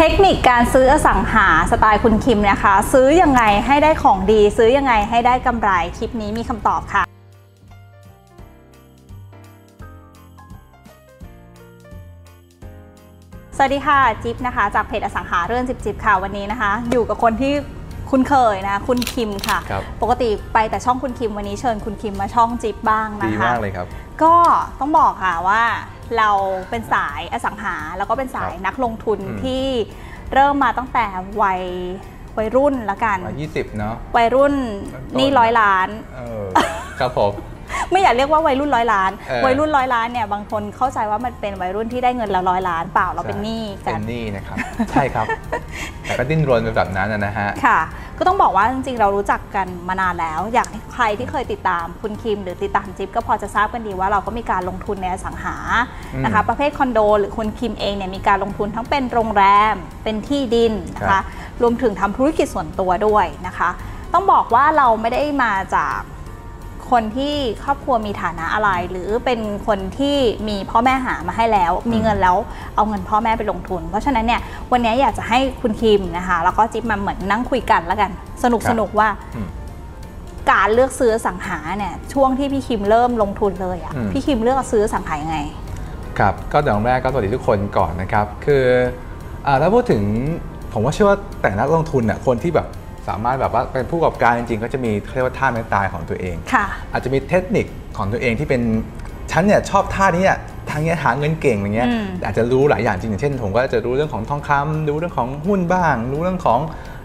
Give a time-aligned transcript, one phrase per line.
[0.00, 7.02] เทคนิคการซื้ออสังหาสไตล์คุณคิมนะคะ ซื้อยังไงให้ได้ของดี ซื้อยังไงให้ได้กำไรคลิปนี้มีคำตอบค่ะ
[13.56, 17.52] สวัสดีค่ะจิ๊บนะคะ จากเพจอสังหาเรื่องจิบจิบค่ะวันนี้นะคะ อยู่กับคนที่
[18.10, 23.86] คุ้นเคยนะ คุณคิมค่ะครับปกติไปแต่ช่องคุณคิมวันนี้เชิญคุณคิมมาช่องจิ๊บบ้างนะคะดีมากเลยครับ
[24.22, 24.34] ก็
[24.80, 25.62] ต้องบอกค่ะว่า
[26.18, 26.30] เรา
[26.70, 29.64] เป็นสายอสังหา แล้วก็เป็นสายครับนักลงทุนอืมที่
[30.34, 31.06] เริ่มมาตั้งแต่
[31.42, 31.62] วัย
[32.38, 34.54] วัยรุ่นละกันมา20เนาะวัยรุ่น
[34.94, 36.44] ต้นนี่ร้อยล้านเออ
[37.00, 37.32] ครับผม
[37.90, 44.56] ไม่อยากเรียกว่าวัยรุ่นร้อยล้านเออวัยรุ่นร้อยล้านเนี่ยบางคนเข้าใจว่ามันเป็นวัยรุ่นที่ได้เงินแล้วร้อยล้านเปล่าเราเป็นหนี้กัเป็นนหนี้นะครับ
[44.90, 45.26] ใช่ครับ
[46.02, 47.80] แต่ก็ดิ้นรนไปแบบนั้นนะนะฮะค่ะ
[48.18, 55.56] ก็ต้องบอกว่าจริงๆเรารู้จักกันมานานแล้ว อยาก ให้ใครที่เคยติดตามคุณคิม หรือติดตามจิ๊บก็พอจะทราบกันดีว่าเราก็มีการลงทุนในอสังหา
[56.14, 61.22] อืมนะคะ ประเภทคอนโด หรือคุณคิมเองเนี่ยมีการลงทุนทั้งเป็นโรงแรม เป็นที่ดินนะครัคะบ
[61.62, 63.70] รวมถึงทำธุรกิจส่วนตัวด้วยนะคะ
[64.12, 65.98] ต้องบอกว่าเราไม่ได้มาจาก
[66.90, 70.16] คนที่ครอบครัวมีฐานะอะไร หรือเป็นคนที่
[70.48, 72.36] มีพ่อแม่หามาให้แล้ว มีเงินแล้ว
[72.76, 74.40] เอาเงินพ่อแม่ไปลงทุน เพราะฉะนั้นเนี่ย
[74.72, 78.10] วันนี้อยากจะให้คุณคิมนะคะ แล้วก็จิ๊บมาเหมือนนั่งคุยกันแล้วกัน
[78.42, 79.48] สนุกครับสนุกว่าอืม
[80.50, 85.38] การเลือกซื้ออสังหาเนี่ยช่วงที่พี่คิมเริ่มลงทุนเลยอะอืมพี่คิมเลือกซื้ออสังหายังไง
[86.18, 88.64] ครับก็อย่างแรกก็สวัสดีทุกคนก่อนนะครับคือ
[89.46, 90.02] อ่าถ้าพูดถึง
[90.72, 92.66] ผมว่าเชื่อว่าแต่นักลงทุนน่ะคนที่แบบ
[93.08, 98.62] สามารถแบบว่าเป็นผู้ประกอบการจริงๆ ก็จะมีเขาเรียกว่าท่าไม้ตายของตัวเองค่ะอาจจะมีเทคนิคของตัวเองที่เป็น
[99.32, 100.38] ฉันเนี่ยชอบท่านี้อะ
[100.70, 106.60] ทางเนี้ยหาเงินเก่งอะไรเงี้ยอืมแต่อาจจะรู้หลายอย่างจริงอย่างเช่น ผมก็จะรู้เรื่องของทองคำรู้เรื่องของหุ้นบ้าง รู้เรื่องของ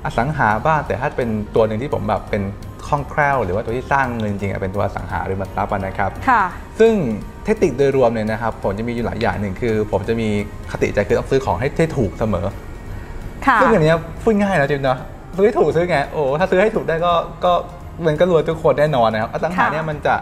[0.05, 6.43] อสังหาบ้างแต่ถ้าเป็นตัวหนึ่งที่ผมแบบเป็นค ล่องแคล่ว หรือว่าตัวที่สร้างเงินจริงๆอะเป็นตัวอสังหาริมทรัพย์อะนะครับค่ะ
[6.79, 6.93] ซึ่ง
[7.45, 10.27] เทคนิคโดยรวมเนี่ยนะครับผมจะมีอยู่หลายอย่างหนึ่งคือ ผมจะมี
[10.71, 12.45] คติใจคือต้องซื้อของให้ให้ถูกเสมอ
[13.47, 14.99] ค่ะซึ่งอย่างเนี้ยพูดง่ายนะจริงๆนะ
[15.35, 17.13] ซื้อให้ถูกซื้อไงโอ้ถ้าซื้อให้ถูกได้ก็
[17.45, 17.53] ก็
[18.05, 20.15] มันก็รวยทุกคนแน่นอนนะครับอสังหาค่ะเนี่ยมันจะ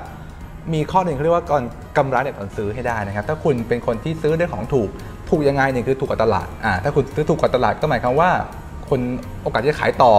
[0.74, 1.64] มีข้อหนึ่งเขาเรียกว่าก่อน
[1.98, 4.90] กำไรเนี่ยก่อนซื้อให้ได้นะครับ ถ้าคุณเป็นคนที่ซื้อได้ของถูก
[5.30, 8.30] ถูกยังไงเนี่ยคือถูกกว่าตลาดอ่าถ้าคุณซื้อถูกกว่าตลาดก็หมายความว่า
[8.90, 9.00] คน
[9.42, 10.12] โอกาสที่จะขายต่อ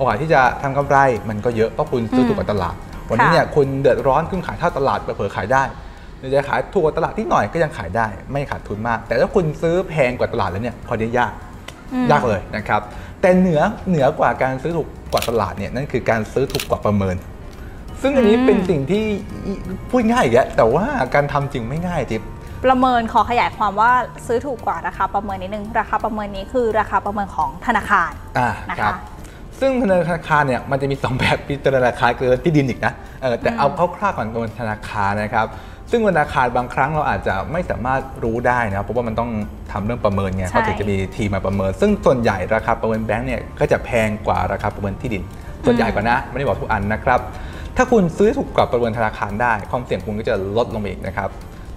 [0.00, 0.96] โอกาสที่จะทำกำไร
[1.28, 2.74] มันก็เยอะเพราะคุณซื้อถูกกว่าตลาด
[3.10, 5.62] วันนี้เนี่ยคุณเดือดร้อนคุณขายเท่าตลาดเผลอๆขายได้
[6.18, 11.32] หรือจะขายถูกกว่าตลาดที่หน่อยก็ยังขายได้ ไม่ขาดทุนมาก แต่ถ้าคุณซื้อแพงกว่าตลาดแล้วเนี่ยพอนี้ยาก
[11.92, 12.80] อืมยากเลยนะครับ
[13.20, 17.16] แต่เหนือเหนือกว่าการซื้อถูกกว่าตลาดเนี่ยนั่นคือการซื้อถูกกว่าประเมิน
[18.02, 19.04] ซึ่งอันนี้อืมเป็นสิ่งที่
[19.90, 22.22] พูดง่ายอีกแล้วแต่ว่าการทำจริงไม่ง่ายจิ๊บ
[22.64, 23.92] ประเมินขอขยายความว่า
[24.26, 28.94] ซื้อถูกกว่าราคาประเมินนิดนึงราคาประเมินนี้คือราคาประเมินของธนาคารอ่านะคะครับ
[29.60, 29.84] ซึ่งธ
[30.14, 33.66] นาคารเนี่ยมันจะมี 2 แบบมีธนาคารเกินที่ดินอีกนะเออแต่เอา
[33.96, 35.46] คร่าวๆก่อนตัวธนาคารนะครับ
[35.90, 39.30] ซึ่งธนาคารบางครั้งเราอาจจะไม่สามารถรู้ได้นะครับเพราะว่ามันต้อง
[39.72, 45.22] ทำเรื่องประเมินไงใช่เขาถึงจะมีทีมมาประเมิน ซึ่งส่วนใหญ่ราคาประเมินแบงก์เนี่ยก็จะแพงกว่าราคาประเมินที่ดิน
[45.64, 47.20] ส่วนใหญ่กว่านะไม่ได้บอกทุกอันนะครับ
[47.76, 51.28] ถ้าคุณซื้อถูกกว่าประเมินธนาคารได้ ความเสี่ยงคุณก็จะลดลงไปอีกนะครับ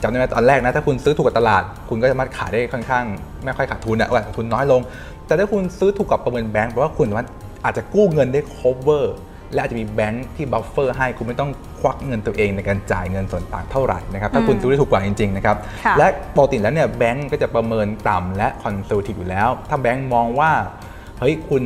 [0.02, 3.04] จำได้ไหมตอนแรกนะถ้าคุณซื้อถูกกว่าตลาด คุณก็สามารถขายได้ค่อนข้าง
[3.46, 4.82] ไม่ค่อยขาดทุนนะว่าขาดทุนน้อยลง
[5.28, 7.30] แต่ถ้าคุณซื้อถูกกว่าประเมินแบงก์แปลว่าคุณสามารถ
[7.64, 9.06] อาจจะกู้เงินได้ cover
[9.54, 20.52] และอาจจะมีแบงก์ที่ buffer ให้คุณไม่ต้องควักเงินตัวเองในการจ่ายเงินส่วนต่างเท่าไหร่นะครับถ้าคุณซื้อได้ถูกกว่าจริงๆนะครับค่ะและปกติแล้วเนี่ยแบงก์ก็จะประเมินต่ำและ conservative อยู่แล้ว ถ้าแบงก์มองว่า
[21.20, 21.64] เฮ้ยคุณ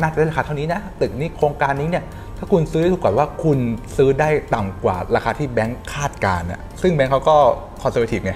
[0.00, 2.04] น่าจะได้ราคาเท่านี้นะตึกนี้โครงการนี้เนี่ย
[2.38, 3.58] ถ้าคุณซื้อได้ถูกกว่าว่าคุณ
[3.96, 7.36] ซื้อได้ต่ำกว่าราคาที่แบงก์คาดการณ์น่ะซึ่งแบงก์เขาก็
[7.82, 8.34] conservative ไง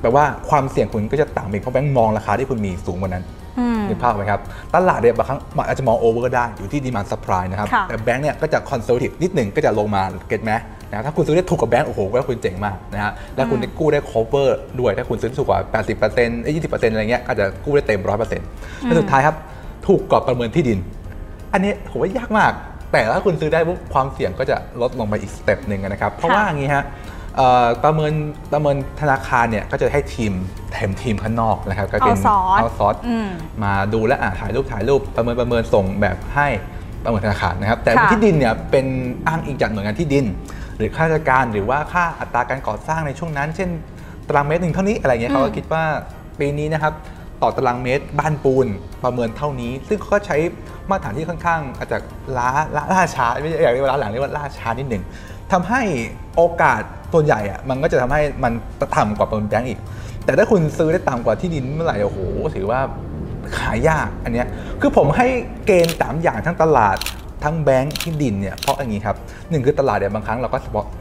[0.00, 3.43] แปลว่าความเสี่ยงคุณก็จะต่ำเองเพราะแบงก์มองราคาที่คุณมีสูงกว่านั้นอืม
[3.88, 4.40] นึกภาพไหมครับ
[4.74, 10.52] ตลาดเนี่ยบางครั้งมันอาจจะมอง over ได้อยู่ที่ demand supply นะครับค่ะแต่แบงก์เนี่ยก็จะ conservative นิดหนึ่งก็จะลงมา get ไหม
[10.90, 14.48] นะถ้าคุณซื้อได้ถูกกว่าแบงก์โอ้โหก็คุณเจ๋งมากนะฮะและคุณได้กู้ได้ cover
[14.80, 15.60] ด้วยถ้าคุณซื้อได้ถูกกว่า
[16.02, 19.36] 80%เอ้ย20%อะไรเงี้ยก็อาจจะกู้ได้เต็ม 100%และสุดท้ายครับ
[19.86, 20.78] ถูกกว่าประเมินที่ดิน
[21.52, 22.52] อันนี้ผมว่ายากมาก
[22.92, 27.03] แต่ถ้าคุณซื้อได้ปุ๊บความเสี่ยงก็จะลดลงไปอีก step หนึ่งนะครับเพราะว่าอย่างนี้ฮะเอ่อ
[27.84, 28.12] ประเมิน
[28.52, 30.32] ประเมินธนาคารเนี่ยก็จะให้ทีม
[30.72, 33.28] แถมทีมข้างนอกนะครับก็เป็น Outsource เอาซอสอืม
[33.64, 36.46] มาดูและอะถ่ายรูปถ่ายรูปประเมินประเมินส่งแบบให้
[37.04, 38.86] ประเมินธนาคารนะครับ แต่ค่ะที่ดินเนี่ยเป็น
[39.26, 40.24] อ้างอิงจากหน่วยงานที่ดิน
[40.76, 43.70] หรือข้าราชการหรือว่าค่าอัตราการก่อสร้างในช่วงนั้น เช่น
[44.28, 45.84] ตารางเมตรหนึ่งเท่านี้อะไรเงี้ยเขาก็คิดว่า
[46.38, 46.92] ปีนี้นะครับ
[47.42, 48.66] ต่อตารางเมตรบ้านปูน
[49.04, 50.36] ประเมินเท่านี้ ซึ่งเขาก็ใช้
[50.90, 51.98] มาตรฐานที่ค่อนข้างอาจจะ
[52.38, 55.02] ล้าล้าล่าช้าไม่ใช่อยากเรียกว่าล้าหลังเรียกว่าล่าช้านิดหนึ่ง
[55.52, 55.82] ทำให้
[56.36, 56.82] โอกาส
[57.14, 58.52] ตัวใหญ่อะมันก็จะทำให้มัน
[58.96, 59.80] ต่ำกว่าประเมินแบงก์อีก
[60.24, 62.18] แต่ถ้าคุณซื้อได้ต่ำกว่าที่ดินเมื่อไหร่โอ้โห
[62.54, 62.80] ถือว่า
[63.58, 64.46] ขายยากอันเนี้ย
[64.80, 65.26] คือผมให้
[65.66, 66.98] เกณฑ์สามอย่างทั้งตลาด
[67.44, 69.16] ทั้งแบงค์ที่ดินเนี่ยเพราะอย่างนี้ครับ
[69.50, 70.58] หนึ่งคือตลาดเนี่ยบางครั้งเราก็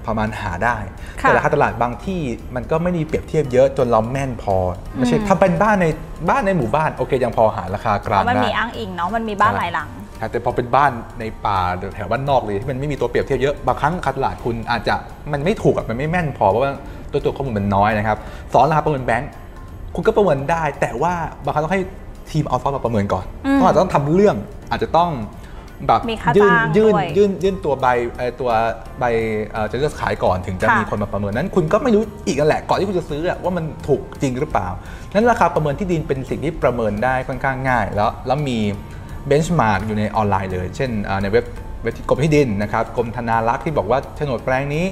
[0.08, 0.78] ประมาณหาได้
[1.22, 2.22] ค่ะแต่ราคาตลาดบางที่
[2.56, 4.58] มันก็ไม่ได้เปรียบเทียบเยอะจนเราแม่นพอ
[4.96, 5.86] ไม่ใช่อืมทำเป็นบ้านใน
[6.30, 9.90] บ้านในหมู่บ้านโอเคยังพอหาราคากเพลางราะมันได้มีอ้างอิงเนาะมันมีบ้านหลายหลัง
[10.24, 11.60] ครับแต่พอเป็นบ้านในป่า
[11.96, 14.96] แถวบ้านนอกเลยที่มันไม่มีตัวเปรียบเทียบเยอะบางครั้งราคาตลาดคุณอาจจะ
[15.34, 16.72] มันไม่ถูกอะมันไม่แม่นพอเพราะว่า
[17.12, 18.18] ตัวตัวข้อมูลมันน้อยนะครับ
[18.54, 19.30] สอนราคาประเมินแบงค์
[19.96, 21.82] คุณก็ประเมินได้ แต่ว่าบางครั้งต้องให้
[22.32, 24.36] ทีมเอาซอฟต์มาประเมินก่อนอืมเขาอาจจะต้องทำเรื่อง
[24.72, 25.12] อาจจะต้อง
[25.88, 27.88] แบบมีค่ายื่นจ้างยื่นด้วยยื่นยื่นตัวใบ
[28.18, 28.52] เอ่อตัว
[29.00, 29.04] ใบ
[29.52, 34.68] เอ่อจะเลือกขายก่อนถึงจะค่ะมีคนมาประเมินนั้น คุณก็ไม่รู้อีกนั่นแหละก่อนที่คุณจะซื้ออะว่ามันถูกจริงหรือเปล่า
[35.14, 38.60] นั้นราคาประเมินที่ดินเป็นสิ่งที่ประเมินได้ค่อนข้างง่าย แล้วแล้วมี
[39.28, 41.46] benchmark อยู่ในออนไลน์เลย เช่นอ่าในเว็บ
[41.84, 44.86] เว็บที่กรมที่ดินนะครับกรมธนารักษ์ที่บอกว่าโฉนดแปลงนี้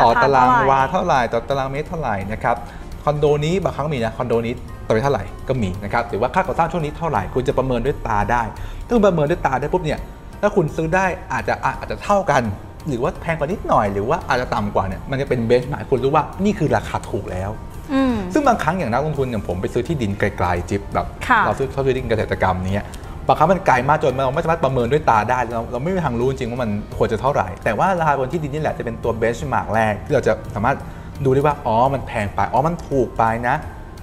[0.00, 2.56] ต่อราคาตารางเท่าไหร่วาเท่าไหร่ต่อตารางเมตรเท่าไหร่นะครับ
[3.04, 4.54] คอนโดนี้บางครั้งมีนะคอนโดนี้
[4.86, 8.42] ต่อไปเท่าไหร่ก็มีนะครับหรือว่าค่าก่อสร้างช่วงนี้เท่าไหร่คุณจะประเมินด้วยตาได้
[8.86, 10.00] ถ้าคุณประเมินด้วยตาได้ปุ๊บเนี่ย
[10.40, 12.42] ถ้าคุณซื้อได้อาจจะอาจจะเท่ากัน
[12.88, 17.50] หรือว่าแพงกว่านิดหน่อยหรือว่าอาจจะต่ำกว่าเนี่ยมันจะเป็น benchmark คุณรู้ว่านี่คือราคาถูกแล้ว
[17.92, 22.86] อืมซึ่งบางครั้งอย่างนักลงทุนอย่างผมไปซื้อที่ดินไกลๆจิ๊บแบบค่ะเราซื้อเขาซื้อที่ดินเกษตรกรรมเนี้ย
[23.28, 30.76] บางครั้งมันไกลมากจนเราไม่สามารถประเมินด้วยตาได้เราเราไม่มีทางรู้จริงๆว่ามันควรจะเท่าไหร่ แต่ว่าราคาบนที่ดินนี่แหละจะเป็นตัวเบนช์มาร์กแรกที่เราจะสามารถ
[31.24, 33.56] ดูได้ว่าอ๋อมันแพงไปอ๋อมันถูกไปนะ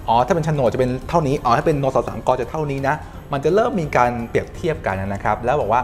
[0.08, 2.94] อ๋อถ้าเป็นโฉนดจะเป็นเท่านี้อ๋อถ้าเป็นนสสามกจะเท่านี้นะ
[3.32, 5.80] มันจะเริ่มมีการเปรียบเทียบกันนะครับ แล้วบอกว่า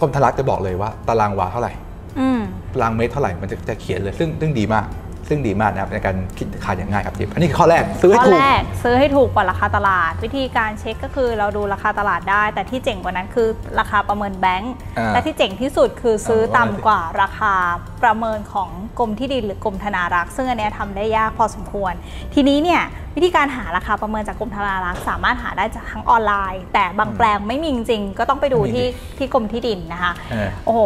[0.00, 1.72] กรมธนารักษ์จะบอกเลยว่าตารางวาเท่าไหร่
[2.18, 2.40] อืม
[2.74, 4.84] ตารางเมตรเท่าไหร่มันจะจะเขียนเลยซึ่งซึ่งดีมาก
[5.28, 13.48] ซึ่งดีมากนะครับในการคิดขายอย่างง่ายครับจิ๊บอันนี้คือข้อแรกซื้อให้ข้อถูก แรกซื้อให้ถูกกว่าราคาตลาด วิธีการเช็คก็คือเราดูราคาตลาดได้ แต่ที่เจ๋งกว่านั้นคือ
[13.80, 17.54] ราคาประเมินแบงก์อ่าและที่เจ๋งที่สุดคือซื้อเอาว่าต่ำกว่าราคา
[18.02, 21.92] ประเมินของกรมที่ดินหรือกรมธนารักษ์ซึ่งอันเนี้ยทำได้ยากพอสมควร
[22.34, 22.82] ทีนี้เนี่ย
[23.16, 28.88] วิธีการหาราคาประเมินจากกรมธนารักษ์สามารถหาได้จากทั้งออนไลน์ แต่บางแปลงไม่มีจริงๆก็ต้องไปดูไม่มีที่
[29.18, 30.80] ที่กรมที่ดินนะคะ เออ โอ้โห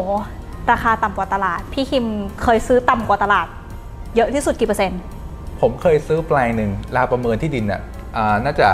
[0.73, 2.07] ราคาต่ำกว่าตลาด พี่คิม
[2.43, 3.47] เคยซื้อต่ำกว่าตลาด
[4.17, 5.01] เยอะที่สุดกี่เปอร์เซ็นต์
[5.61, 7.81] ผมเคยซื้อแปลงหนึ่งราคาประเมินที่ดินอะ
[8.17, 8.69] อ่าน่าจะ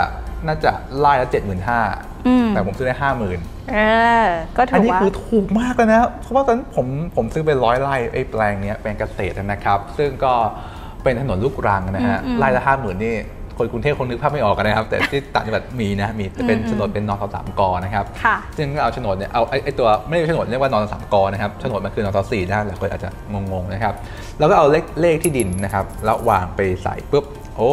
[0.47, 1.81] น่าจะไล่ละเจ็ดหมื่นห้า
[2.27, 3.39] อืมแต่ผมซื้อได้ห้าหมื่น
[3.71, 3.77] เอ
[4.23, 4.25] อ
[4.57, 10.33] ก็ถือันอนี้ว่าคือถูกมากเลยนะเพราะว่าตอนนั้นผมผมซื้อไปร้อยไร่ไอ้แปลงเนี้ยแปลงเกษตรนะครับ ซึ่งก็
[11.03, 13.15] เป็นถนนลูกรังนะฮะอืมอืมไร่ละห้าหมื่นนี่
[13.57, 23.93] คนกรุงเทพคงนึกภาพไม่ออกกันนะครับ แต่ที่ต่างจังหวัดมีนะมีแต่เป็นอืมโฉนดเป็นนอทสามกนะครับค่ะซึ่งเอาโฉนดเนี่ยเอาไอ้ไอ้ตัวไม่ใช่โฉนดเรียกว่านอนสามกอนะครับโฉนดมันคือนอนสี่นะหลายคนอาจจะงงๆนะครับ
[24.39, 27.71] แล้วก็เอาเลขเลขที่ดินนะครับแล้ววางไปใส่ปุ๊บโอ้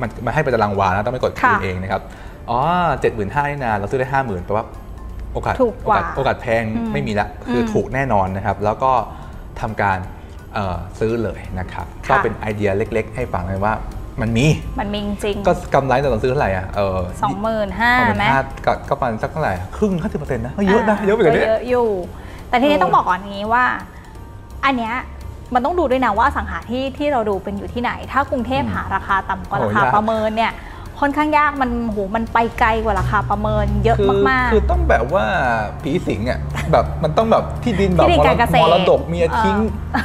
[0.00, 2.02] มันมันให้เป็นตารางวานะต้องไปกดคูณค่ะเองนะครับ
[2.50, 2.58] อ๋อ
[3.00, 4.66] เจ็ดหมื่นห้านี่นาเราซื้อได้ห้าหมื่นแปลว่า
[5.32, 8.92] โอกาสถูกกว่าโอกาสโอกาสแพงอืมไม่มีละคืออมถูกแน่นอนนะครับ แล้วก็
[9.60, 9.98] ทำการ
[10.54, 13.74] เอ่อซื้อเลยนะครับค่ะก็เป็นไอเดียเล็ก ๆ ให้ฟังเลยว่า
[14.20, 14.46] มันมี
[14.78, 21.88] มันมีจริง ก็กำไรแต่เราซื้อเท่าไหร่อะเออสองหมื่นห้าสองหมื่นไหมห้าก็ก็ประมาณสักเท่าไหร่อะครึ่งห้าสิบเปอร์เซ็นต์นะก็เยอะนะเยอะไปกว่านี้ก็เยอะอยู่
[22.48, 23.64] แต่ทีนี้เออต้องบอกก่อนนี้ว่า
[24.64, 24.94] อันเนี้ย
[25.54, 30.52] มันต้องดูด้วยนะว่าอสังหาที่ที่เราดูเป็นอยู่ที่ไหน ถ้ากรุงเทพหาราคาต่ำกว่าโอ้ราคายากประเมินเนี่ย
[31.00, 35.26] ค่อนข้างยากมันโหมันไปไกลกว่าราคาประเมินเยอะคือมากคือต้องแบบว่า
[35.82, 36.38] ผีสิงอะ
[36.72, 39.56] แบบมันต้องแบบที่ดินแบบที่ดินมรการเกษตรมรดกเมียทิ้ง
[39.92, 39.98] เอ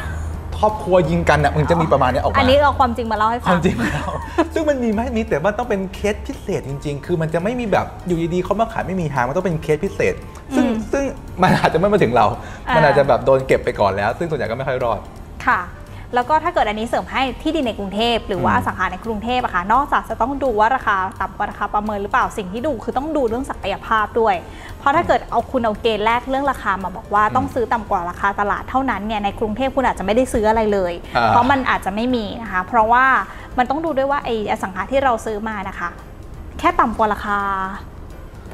[0.59, 4.07] ครอบครัวยิงกันอะมันจะมีประมาณเนี้ยออกๆมาอันนี้เอาความจริงมาเล่าให้คฟัวางมจริงแล้ว
[4.53, 10.15] ซึ่งมันมีไหมมีแต่ว่าต้องเป็นเคสพิเศษจริง ๆ คือมันจะไม่มีแบบอยู่ดีๆเขามาขายไม่มีทางมันต้องเป็นเคสพิเศษ
[10.55, 11.03] ซึ่งอืมซึ่ง
[11.41, 12.25] มันอาจจะไม่มาถึงเรา
[12.69, 14.99] อ่ามัมันอาจจะแบบโดนเก็บไปก่อนแล้ว ซึ่งส่วนใหญ่ก็ไม่ค่อยรอด
[15.45, 15.59] ค่ะ
[16.15, 24.35] แล้วก็ถ้าเกิดอันนี้เสริมให้ที่ดินในกรุงเทพหรือว่าอือมสังหาในกรุงเทพอะค่ะนอกจากจะต้องดูว่าราคาต่ำกว่าราคาประเมินหรือเปล่าสิ่งที่ดูคือต้องดูเรื่องศักยภาพด้วย
[24.79, 33.05] เพราะถ้าเกิดเอาคุณเอาเกณฑ์แรกเรื่องราคามาบอกว่าต้องซื้อต่ำกว่าราคาตลาดเท่านั้นเนี่ยในกรุงเทพคุณอาจจะไม่ได้ซื้ออะไรเลยอ่าเพราะมันอาจจะไม่มีนะคะเพราะว่า
[33.57, 35.89] มันต้องดูด้วยว่าไอ้อสังหาที่เราซื้อมานะคะ
[36.59, 37.39] แค่ต่ำกว่าราคา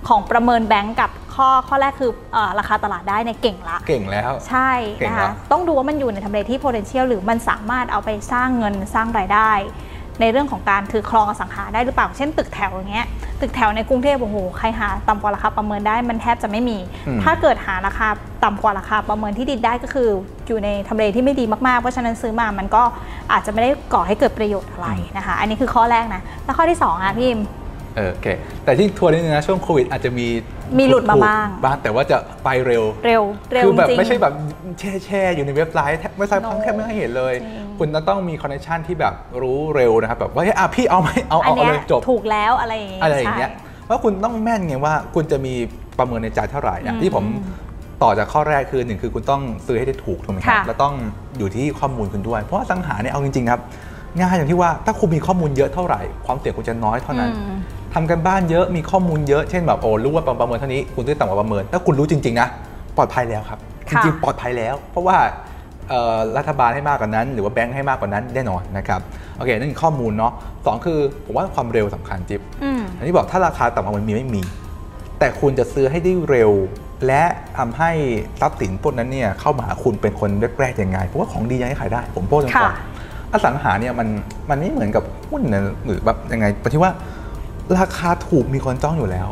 [0.07, 9.51] ของประเมินแบงก์กับข้อข้อแรกคือเออราคาตลาดได้เนี่ยเก่งละเก่งแล้ว ใช่เก่งนะแล้คะวต้องดูว่ามันอยู่ในทำเลที่ potential หรือมันสามารถเอาไปสร้างเงินสร้างรายได้
[10.21, 13.07] ในเรื่องของการถือครองอสังหาได้หรือเปล่าเช่นตึกแถวอย่างเงี้ย
[13.41, 18.07] ตึกแถวในกรุงเทพโอ้โหใครหาต่ำกว่าราคาประเมินได้มันแทบจะไม่มีอืมถ้าเกิดหาราคา
[18.43, 20.09] ต่ำกว่าราคาประเมินที่ดินได้ก็คือ
[20.47, 22.83] อยู่ในทำเลที่ไม่ดีมากๆเพราะฉะนั้นซื้อมามันก็
[23.31, 27.41] อาจจะไม่ได้ก่อให้เกิดประโยชน์อะไรนะคะ อันนี้คือข้อแรกนะแล้วข้อที่สองอะพี่คิม
[27.95, 28.27] เออโอเค
[28.63, 30.27] แต่ที่ทัวร์นิดนึงนะช่วงโควิดอาจจะมี
[30.79, 33.23] มีหลุดมาถูกบ้างบ้างแต่ว่าจะไปเร็วเร็ว
[33.53, 34.33] เร็วคือแบบจริงไม่ใช่แบบ
[34.79, 45.53] แช่แช่อยู่ในเว็บไซต์แทบเว็บไซต์ No พังแทบไม่ให้เห็นเลยจริงคุณจะต้องมี connection ที่แบบรู้เร็วนะครับแบบว่าเฮ้ยอะพี่เอาไหมเอาอันเอาเอาเนี้ยเลยจบถูกแล้วอะไรอย่างเงี้ยอะไรอย่างเงี้ยใช่ว่าคุณต้องแม่นไงว่าคุณจะมี
[45.97, 47.25] ประเมินในใจเท่าไหร่อะอืมที่ผม
[48.03, 50.93] ต่อจากข้อแรกคือหนึ่งคือคุณต้องซื้อให้ได้ถูกถูกไหมครับค่ะแล้วต้อง
[51.37, 53.61] อยู่ที่ข้อมูลคุณด้วย เพราะว่าอสังหาเนี่ยเอาจริงๆครับ
[54.19, 57.59] ง่ายอย่างที่ว่าถ้าคุณมีข้อมูลเยอะเท่าไหร่ ความเสี่ยงคุณจะน้อยเท่านั้นอืม
[57.93, 62.47] ทำกันบ้านเยอะมีข้อมูลเยอะเช่นแบบโอ้รู้ว่าประเมินเท่านี้คุณซื้อต่ำกว่าประเมินถ้าคุณรู้จริงๆนะ
[62.97, 65.17] ปลอดภัยแล้วครับจค่ะริงๆปลอดภัยแล้ว เพราะว่า
[65.89, 69.01] เอ่อรัฐบาลให้มากกว่านั้น หรือว่าแบงค์ให้มากกว่านั้นแน่นอนนะครับ
[69.37, 70.33] โอเคนั่นคือข้อมูลเนาะ
[70.65, 74.41] สองคือผมว่าความเร็วสำคัญจิ๊บอืมอันนี้บอกถ้าราคาต่ำกว่ามันมีไม่มี
[75.19, 76.51] แต่คุณจะซื้อให้ได้เร็ว
[77.07, 77.23] และ
[77.57, 77.91] ทำให้
[78.41, 80.29] ทรัพย์สินพวกนั้นเนี่ยเข้ามาหาคุณเป็นคน
[80.59, 82.71] แรกๆยังไงเพราะว่าของดียังไงขายได้ ผมพูดตรงๆค่ะ
[83.33, 84.07] อสังหาเนี่ยมัน
[84.49, 86.91] มันไม่เหมือนกับหุ้นนะหรือแบบยังไงปที่ว่า
[87.77, 89.27] ราคาถูกมีคนจ้องอยู่แล้ว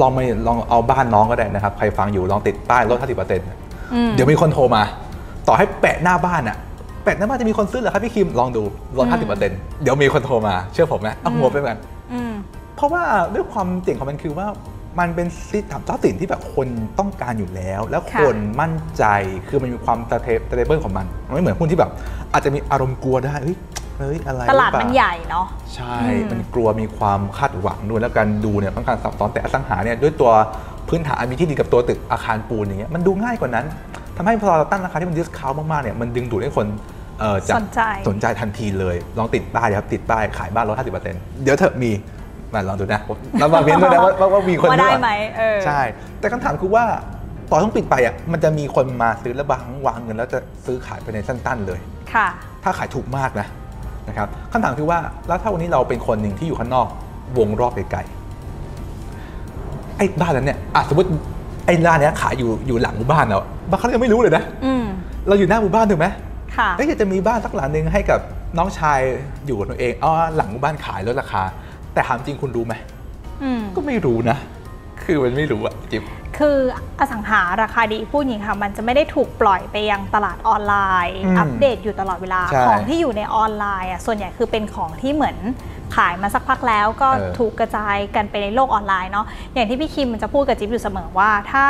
[0.00, 4.82] ลองมาลองเอาบ้านน้องก็ได้นะครับ ใครฟังอยู่ลองติดป้ายลด 50%อืมเดี๋ยวมีคนโทรมา
[5.48, 6.56] ต่อให้แปะหน้าบ้านอะ
[7.04, 8.62] แปะหน้าบ้านจะมีคนซื้อเหรอครับพี่คิมลองดู
[8.98, 11.78] ลดอืม50%เดี๋ยวมีคนโทรมา เชื่อผมนะเอาหัวไปเหมือน
[12.12, 12.32] อืม
[12.76, 13.02] เพราะว่า
[13.34, 14.46] ด้วยความเจ๋งของมันคือว่า
[14.98, 19.04] มันเป็นสินทรัพย์สินที่แบบคนต้องการอยู่แล้ว แล้วค่ะคนมั่นใจ
[19.48, 21.90] คือมันมีความ stable ของมันมันไม่เหมือนหุ้นที่แบบ
[22.32, 23.56] อาจจะมีอารมณ์กลัวได้เฮ้ย
[23.98, 30.30] เฮ้ยอะไรตลาดรือเปล่ามันใหญ่เนาะใช่อืมมันกลัวมีความคาดหวังด้วยแล้วการดูเนี่ยค่อนข้างซับซ้อนแต่อสังหาเนี่ยด้วยตัว
[30.88, 33.66] พื้นฐานมีที่ดินกับตัวตึกอาคารปูนอย่างเงี้ยมันดูง่ายกว่านั้น
[34.16, 36.66] ทำให้พอเราตั้งราคาที่มัน discount มากๆเนี่ยมันดึงดูดให้คน
[37.20, 41.90] เอ่อจะสนใจสนใจทันทีเลย ลองติดป้ายดีครับติดป้ายขายบ้านลด50%เดี๋ยวเถอะมี
[42.54, 45.80] มาลองดูนะผมเรามาเว้นด้วยนะว่าว่าว่ามีคนว่าได้ด้วยไหมเออใช่
[46.20, 46.84] แต่คำถามคือว่า
[47.50, 51.80] ต่อต้องปิดไปอะมันจะมีคนมาซื้อแล้วบางวางเงินแล้วจะซื้อขายไปในสั้น ๆ เลย
[52.14, 52.26] ค่ะ
[52.64, 53.46] ถ้าขายถูกมากนะ
[54.08, 56.88] นะครับคำถามคือว่าแล้วถ้าวันนี้เราเป็นคนหนึ่งที่อยู่ข้างนอก
[57.38, 61.08] วงรอบไกลๆไอ้บ้านนั้นเนี่ยอะสมมติ
[61.66, 63.38] ไอ้ร้านเนี้ยขายอยู่อยู่หลังหมู่บ้านเรา
[63.70, 64.84] บางครั้งเรายังไม่รู้เลยนะอืม
[65.28, 66.06] เราอยู่หน้าหมู่บ้านถูกไหม
[66.56, 68.20] ค่ะเอ้ยอยากจะมีบ้านสักหลังหนึ่งให้กับ
[68.58, 69.00] น้องชาย
[69.46, 71.42] อยู่กับตัวเองอ๋อหลังบ้านขายลดราคา
[71.94, 72.74] แต่ถามจริงคุณรู้ไหม
[73.42, 74.36] อืมก็ไม่รู้นะ
[75.04, 76.02] คือมันไม่รู้อะจิ๊บ
[76.38, 76.58] คือ
[77.00, 80.74] อสังหาราคาดีพูดอย่างนี้ค่ะมันจะไม่ได้ถูกปล่อยไปยังตลาดออนไล
[81.06, 85.36] น์อืมอัปเดตอยู่ตลอดเวลาใช่ของที่อยู่ในออนไลน์อะส่วนใหญ่คือเป็นของที่เหมือน
[85.96, 91.66] ขายมาสักพักแล้วก็เออถูกกระจายกันไปในโลกออนไลน์เนาะอย่างที่พี่คิมมักจะพูดกับจิ๊บอยู่เสมอว่าถ้า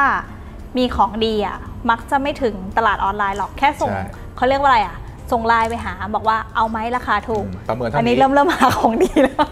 [0.79, 1.59] มีของดีอะ
[1.91, 4.03] มักจะไม่ถึงตลาดออนไลน์หรอกแค่ส่งใช่
[4.37, 4.97] เขาเรียกว่าอะไรอะ
[5.33, 9.47] ส่งไลน์ไปหาบอกว่าเอาไหมราคาถูกอืมประเมินเท่าอันนี้นี้เริ่มเริ่มหาของดีแล้ว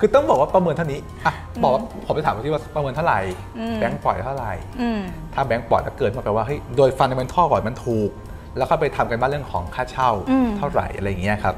[0.00, 3.20] คือต้องบอกว่าประเมินเท่านี้อะบอกว่าผมไปถามว่าที่ว่าประเมินเท่าไหร่
[3.58, 5.00] อืมแบงก์ปล่อยเท่าไหร่อืม
[5.34, 8.10] ถ้าแบงก์ปล่อยแล้วเกินมาแปลว่าเฮ้ยโดย fundamental ก่อนมันถูก
[8.58, 11.54] แล้วก็ไปทำการบ้านเรื่องของค่าเช่าอืมเท่าไหร่อะไรอย่างเงี้ยครับ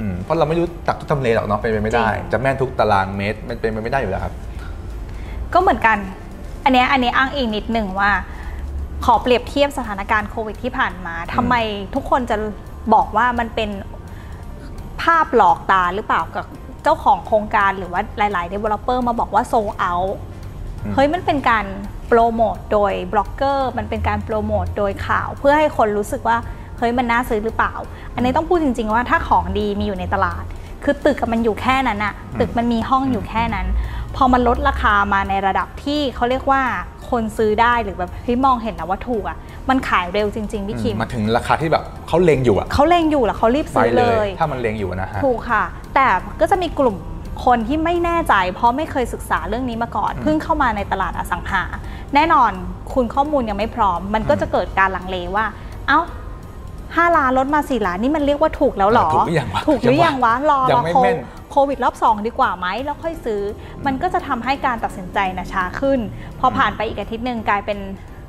[0.00, 4.34] อืมเพราะเราไม่รู้จักทุกทำเลหรอกเนาะเป็นไปไม่ได้จริงจะแม่นทุกตารางเมตรมันเป็นไปไม่ได้อยู่แล้วครับ
[5.52, 5.98] ก็เหมือนกัน
[6.64, 8.10] อันเนี้ยอันนี้อ้างอิงนิดหนึ่งว่า
[9.04, 11.54] ขอเปรียบเทียบสถานการณ์โควิดที่ผ่านมาทำไม
[11.94, 12.36] ทุกคนจะ
[12.94, 13.70] บอกว่ามันเป็น
[15.02, 16.46] ภาพหลอกตาหรือเปล่ากับ
[16.82, 19.94] เจ้าของโครงการหรือว่าหลาย ๆ developer มาบอกว่าโซเอา
[20.84, 21.64] อืมเฮ้ยมันเป็นการ
[22.08, 26.36] โปรโมทโดยบล็อกเกอร์มันเป็นการโปรโมทโดยข่าว เพื่อให้คนรู้สึกว่า
[26.78, 27.74] เฮ้ยมันน่าซื้อหรือเปล่า
[28.14, 30.44] อันนี้ต้องพูดจริง ๆ ว่าถ้าของดีมีอยู่ในตลาด
[30.84, 33.66] คือตึกอะมันอยู่แค่นั้นอะตึกมันมีห้องอยู่แค่นั้น
[34.16, 36.62] พอมันลดราคามาในระดับที่เขาเรียกว่า
[37.10, 39.36] คนซื้อได้หรือแบบเฮ้ยมองเห็นแล้วว่าถูกอะ
[39.70, 45.64] มันขายเร็วจริง ๆ พี่คิม มาถึงราคาที่แบบเขาเลงอยู่อะเขาเล็งอยู่แล้วเขารีบไปซื้อเลเลยยถ้ามันเลงอยู่นะฮะ ถูกค่ะ
[45.94, 46.06] แต่
[46.40, 46.96] ก็จะมีกลุ่ม
[47.44, 51.62] คนที่ไม่แน่ใจ เพราะไม่เคยศึกษาเรื่องนี้มาก่อนอืมเพิ่งเข้ามาในตลาดอสังหา
[52.14, 52.50] แน่นอน
[52.94, 55.44] คุณข้อมูลยังไม่พร้อม มันก็อืมจะเกิดการลังเลว่า
[55.88, 56.00] เอ้า
[56.96, 61.18] ห้าล้านลดมาสี่ล้านนี่มันเรียกว่าถูกแล้วเหรอ ถูกหรือยังวะถูกหรือยังวะรอยังรอไม่โคแม่น
[61.50, 63.40] โควิดรอบสองดีกว่าไหมแล้วค่อยซื้อ
[63.86, 65.98] มันก็จะทำให้การตัดสินใจนะช้าขึ้น
[66.40, 67.78] พอผ่านไปอีกอาทิตย์หนึ่งกลายเป็น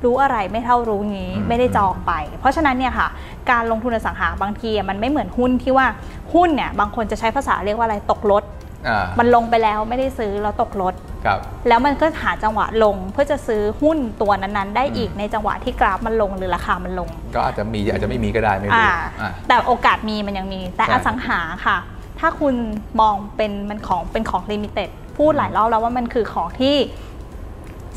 [0.05, 3.07] รู้อะไรไม่เท่ารู้งี้อืมไม่ได้จองไป เพราะฉะนั้นเนี่ยค่ะ
[3.51, 5.88] การลงทุนอสังหาบางทีอะมันไม่เหมือนหุ้นที่ว่า
[6.33, 8.43] หุ้นเนี่ยบางคนจะใช้ภาษาเรียกว่าอะไรตกรถ
[8.88, 10.93] อ่ามันลงไปแล้วไม่ได้ซื้อแล้วตกรถ
[11.25, 21.77] ครับแล้วมันก็หาจังหวะลงเพื่อจะซื้อหุ้นตัวนั้นๆ ได้อืมอีกในจังหวะที่กราฟมันลงหรือราคามันลง ก็อาจจะมีอาจจะไม่มีก็ได้ไม่รู้อ่าอ่าแต่โอกาสมีมันยังมี แต่ใช่อสังหาค่ะ
[22.19, 22.55] ถ้าคุณ
[23.01, 26.75] มองเป็นมันของเป็นของ limited พูดหลายรอบแล้วว่ามันคือของที่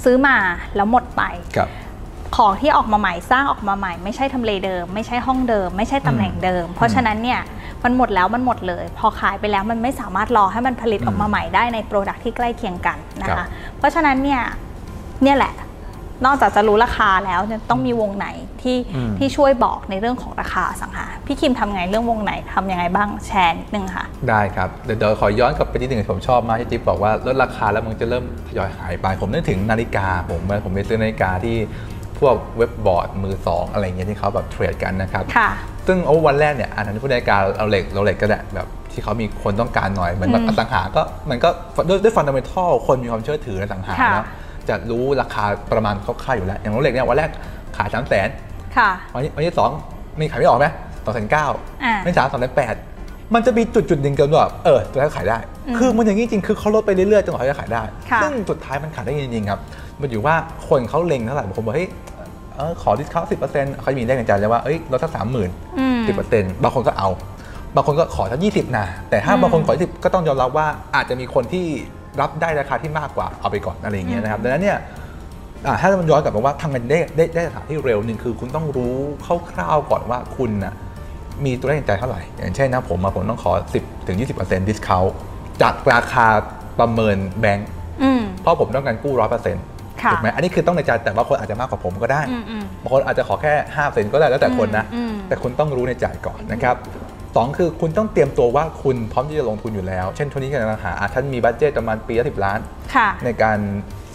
[0.04, 0.36] ซื้อมา
[0.76, 1.22] แล้วหมดไป
[1.56, 1.68] ครับ
[2.37, 7.40] ของที่ออกมาใหม่สร้างออกมาใหม่ ไม่ใช่ทำเลเดิม ไม่ใช่ห้องเดิม ไม่ใช่ตำแหน่งเดิม เพราะฉะนั้นเนี่ย
[7.85, 14.42] มันหมดแล้วมันหมดเลย พอขายไปแล้วมันไม่สามารถรอให้มันผลิตอืมออกมาใหม่ได้ใน product ที่ใกล้เคียงกันนะครัคะบเพราะฉะนั้นเนี่ย
[15.23, 15.54] เนี่ยแหละ
[16.26, 18.28] นอกจากจะรู้ราคาแล้วเนี่ยต้องมีวงไหน
[18.62, 31.56] ที่อืมที่ช่วยบอกในเรื่องของราคาอสังหา พี่คิมทำไงเรื่องวงไหนทำยังไงบ้างแชร์นิดนึงค่ะ ได้ครับ เดี๋ยวเดี๋ยวขอย้อนกลับไปนิดหนึ่งที่ผมชอบมากที่จิ๊บบอกว่าลดราคาแล้วมันจะเริ่มทยอยหายไป ผมนึกถึงนาฬิกาผมผมไปซื้อนาฬิกาที่
[32.18, 35.50] พวกเว็บบอร์ดมือสองอะไรเงี้ยที่เขาแบบเทรดกันนะครับค่ะ
[35.87, 41.49] ซึ่งโอ้วันแรกเนี่ยอันนั้นพูดนาฬิกาเอาเหล็กเราเหล็กก็ได้แบบที่เขามีคนต้องการหน่อยเหมือนแบบอืมอสังหาก็มันก็
[41.88, 44.25] ด้วยด้วย fundamental คนมีความเชื่อถือในอสังหาค่ะแล้ว
[44.68, 47.30] จะรู้ราคาประมาณคร่าวๆอยู่แล้ว อย่าง Rolex เนี่ยวันแรก
[47.76, 48.28] ขายสามแสน
[48.76, 49.70] ค่ะวันที่วันที่สอง
[50.20, 50.66] มีขายไม่ออกไหม
[51.04, 51.46] สองแสนเก้า
[51.85, 52.75] อ่าวันที่สามสองแสนแปด
[53.35, 59.61] มันจะมีจุดจุดๆหนึ่งเกินว่าแบบเออตัวนั้นขายได้อืมคือมันอย่างนี้จริงคือเขาลดไปเรื่อยๆจนกว่าเขาจะขายได้ค่ะซึ่งสุดท้ายมันขายได้จริงๆครับ
[60.00, 60.34] มันอยู่ว่า
[60.68, 61.88] คนเขาเล็งเท่าไหร่บางคนบอกเฮ้ย
[62.82, 65.50] ขอ discount สิบเปอร์เซ็นต์เขาจะมีเลขในใจเลยว่าเอ้ยลดสักสามหมื่น
[66.06, 67.08] สิบเปอร์เซ็นต์บางคนก็เอา
[67.74, 71.66] บางคนก็ขอแค่ยี่สิบนะแต่ถ้าบางคนขอยี่สิบก็ต้องยอมรับว่าอาจจะมีคนที่
[72.20, 74.78] รับได้ราคาที่มากกว่าเอาไปก่อนอะไรอย่างเงี้ยนะครับดังนั้นเนี่ย
[75.80, 78.96] ถ้ามันย้อนกลับมาว่าทำเงินได้ได้ได้สถานที่เร็วหนึ่งคือคุณต้องรู้
[79.50, 80.74] คร่าวๆก่อนว่าคุณนะ
[81.44, 85.10] มีตัวเลขในใจเท่าไหร่ อย่างเช่นนะผมมาผมต้องขอ 10ถึง20% discount
[85.62, 86.26] จากราคา
[86.78, 87.68] ประเมินแบงก์
[88.40, 89.14] เพราะผมต้องการกู้
[89.48, 89.75] 100%
[90.12, 96.76] ถูกไหมอันนี้คือต้องในใจแต่ว่าคนอาจจะมากกว่าผมก็ได้อืมอืมบางคนอาจจะขอแค่5เซนก็ได้แล้วแต่คนนะอืมอืมแต่คุณต้องรู้ในใจก่อนนะครับ
[97.36, 102.58] สองคือคุณต้องเตรียมตัวว่าคุณพร้อมที่จะลงทุนอยู่แล้ว เช่นช่วงนี้กำลังหาอะท่านมีบัตเจตประมาณปีละสิบล้าน
[102.94, 103.58] ค่ะในการ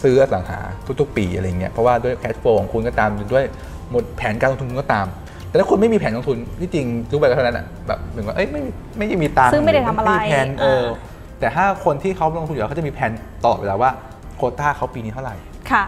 [0.04, 0.60] ซื้ออสังหา
[1.00, 3.46] ทุกๆ ปีอะไรเงี้ยเพราะว่าด้วยแคชโฟลของคุณก็ตามด้วย
[3.92, 5.08] หมดแผนการลงทุนก็ตาม
[5.50, 8.62] แต่ถ้าคุณไม่มีแผนลงทุนที่จริงรู้ไปก็เท่านั้นอะแบบเหมือนว่าเอ้ยไม่
[8.98, 10.86] ไม่ได้มีตังค์ซึ่งไม่ได้ทำอะไรมีแผนเออเออ
[11.40, 13.12] แต่ถ้าคนที่เขาลงทุนอยู่แล้วเขาจะมีแผน
[13.44, 13.92] ตลอดเวลาว่า
[14.38, 15.36] โควต้าเขาปีนี้เท่าไหร่
[15.72, 15.84] ค่ะ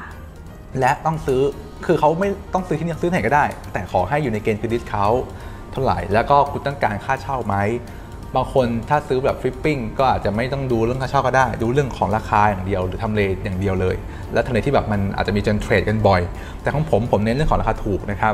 [0.80, 1.42] และต้องซื้อ
[1.86, 5.06] คือเขาไม่ต้องซื้อที่นี่ซื้อที่ไหนก็ได้ แต่ขอให้อยู่ในเกณฑ์คือดิสเขา
[5.72, 7.56] เท่าไหร่ แล้วก็คุณต้องการค่าเช่าไหม
[8.36, 13.96] บางคนถ้าซื้อแบบฟลิปปิ้งก็อาจจะไม่ต้องดูเรื่องค่าเช่าก็ได้ ดูเรื่องของราคาอย่างเดียว หรือทำเลอย่างเดียวเลย
[14.34, 16.22] และทำเลที่แบบมันอาจจะมีจนเทรดกันบ่อย
[16.62, 18.34] แต่ของผมผมเน้นเรื่องของราคาถูกนะครับ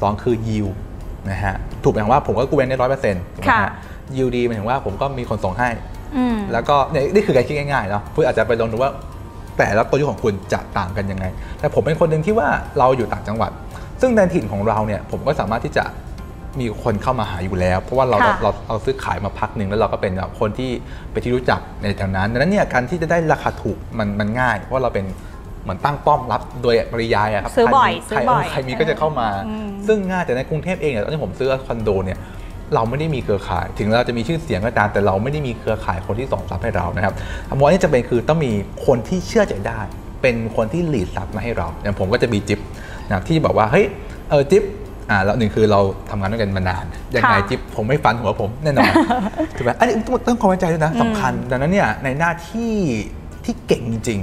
[0.00, 0.66] สองคือยิว
[1.30, 3.72] นะฮะถูกหมายความว่าผมก็กูเว้นได้ร้อยเปอร์เซ็นต์ถูกไหมค่ะฮะ
[4.16, 5.68] ยิวดีหมายถึงว่าผมก็มีคนส่งให้
[6.16, 8.90] อืมแล้วก็เนี่ยนี่คือการคิดง่ายๆเนาะคุณอาจจะไปลองดูว่า
[9.58, 11.24] แต่ละตัวยุคของคุณจะต่างกันยังไง
[11.60, 12.48] แต่ผมเป็นคนหนึ่งที่ว่า
[12.78, 13.50] เราอยู่ต่างจังหวัด
[14.00, 15.84] ซึ่งในถิ่นของเราเนี่ยผมก็สามารถที่จะ
[16.60, 20.70] มีคนเข้ามาหาอยู่แล้ว เพราะว่าเราค่ะเราเราซื้อขายมาพักหนึ่งแล้วเราก็เป็นแบบคนที่
[21.10, 25.06] เป็นที่รู้จักในแถวนั้นดังนั้นเนี่ยการที่จะได้ราคาถูกมันมันง่าย เพราะว่าเราเป็น
[25.62, 32.18] เหมือนตั้งป้อมรับโดยปริยายอะครับซื้อบ่อยใครซื้อบ่อยใครมีก็จะเข้ามาอืมซึ่งง่ายแต่ในกรุงเทพเองเนี่ยตอนที่ผมซื้อคอนโดเนี่ย
[32.74, 37.14] เราไม่ได้มีเครือข่าย ถึงเราจะมีชื่อเสียงก็ตามแต่เราไม่ได้มีเครือข่ายคนที่ส่งทรัพย์ให้เรานะครับ
[37.48, 38.52] คำว่านี่จะเป็นคือต้องมี
[38.86, 39.80] คนที่เชื่อใจได้
[40.22, 42.60] เป็นคนที่หลีดทรัพย์มาให้เราอย่างผมก็จะมีจิ๊บ
[43.06, 43.86] นะครับที่บอกว่าเฮ้ย
[44.30, 44.62] เออจิ๊บ
[45.10, 45.80] อ่าแล้วหนึ่งคือเรา
[46.10, 48.92] ทำงานด้วยกันมานานยังไงค่ะจิ๊บผมไม่ฟันหัวผมแน่นอน
[49.56, 52.72] ถูกไหมอันนี้ต้องต้องความไว้ใจด้วยนะสำคัญดังนั้นเนี่ยในหน้าที่
[53.44, 54.20] ที่เก่งจริง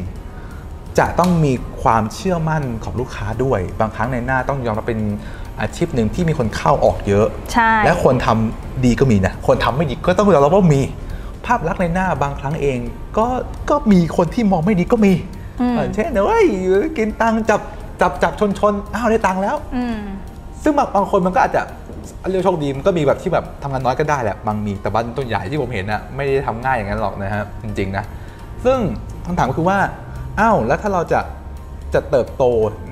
[0.47, 4.99] ๆจะต้องมีความเชื่อมั่นของลูกค้าด้วย บางครั้งในหน้าต้องยอมรับเป็น
[5.61, 10.81] อาชีพหนึ่งที่มีคนเข้าออกเยอะใช่และคนทำดีก็มีนะ คนทำไม่ดีก็ต้องยอมรับว่ามี
[11.45, 12.79] ภาพลักษณ์ในหน้าบางครั้งเอง
[13.17, 13.27] ก็
[13.69, 15.13] ก็มีคนที่มองไม่ดีก็มี
[15.61, 16.45] อืมเออเช่นเฮ้ย
[16.97, 17.61] กินตังค์จับ
[18.01, 19.97] จับจับชนชนอ้าวได้ตังค์แล้วอืม
[20.63, 21.61] ซึ่งบางบางคนมันก็อาจจะ
[22.29, 28.03] เรียกโชคดีมันก็มีแบบที่แบบทำงานน้อยก็ได้แหละบางมีแต่บางตัวใหญ่ที่ผมเห็นนะไม่ได้ทำง่ายอย่างนั้นหรอกนะฮะจริงๆนะ
[28.65, 28.79] ซึ่ง
[29.25, 29.79] คำถามก็คือว่า
[30.39, 31.19] อ้าวแล้วถ้าเราจะ
[31.95, 32.43] จะเติบโต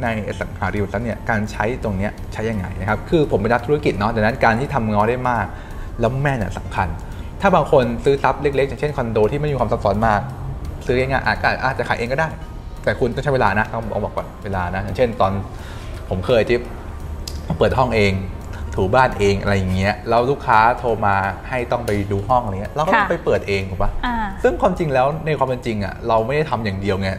[0.03, 5.45] ในอสังหาริมทรัพย์เนี่ยการใช้ตรงเนี้ยใช้ยังไงนะครับคือผมเป็นนักธุรกิจเนาะดังนั้นการที่ทำงอได้มาก
[5.99, 6.87] แล้วแม่นน่ะสำคัญ
[7.41, 10.21] ถ้าบางคนซื้อทรัพย์เล็กๆอย่างเช่นคอนโดที่ไม่มีความซับซ้อนมาก
[10.85, 12.29] ซื้อง่ายๆอาจจะอาจจะขายเองก็ได้
[12.83, 15.31] แต่คุณต้องใช้เวลานะต้องบอกก่อนเวลานะอย่างเช่น ตอน
[16.09, 16.57] ผมเคยที่
[17.57, 18.13] เปิดห้องเอง
[18.75, 21.15] ถูบ้านเองอะไรอย่างเงี้ยแล้วลูกค้าโทรมา
[21.49, 27.09] ให้ต้องไปดูห้องอะไรเงี้ยเราก็ต้องค่ะไปเปิดเองถูกปะอ่าซึ่งความจริงแล้วในความเป็นจริงอะเราไม่ได้ทำอย่างเดียวไง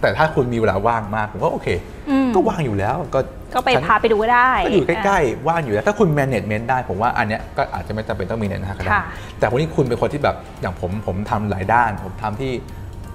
[0.00, 1.68] แต่ถ้าคุณมีเวลาว่างมากผมว่าโอเค
[2.10, 3.20] อืมก็ว่างอยู่แล้วก็
[3.54, 9.02] ก็ไปฉันพาไปดูก็ได้ก็อยู่ใกล้ๆ ว่างอยู่แล้ว ถ้าคุณ management ได้ผมว่าอันเนี้ยก็อาจจะไม่จำเป็นต้องมีในหน้าก็ได้ค่ะ
[9.38, 12.52] แต่วันนี้คุณเป็นคนที่แบบอย่างผมผมทำหลายด้าน ผมทำที่